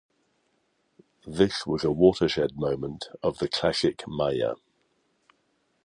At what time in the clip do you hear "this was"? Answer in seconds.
1.27-1.83